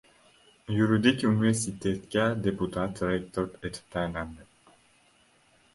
[0.77, 4.49] Yuridik universitetga deputat rektor etib tayinlandi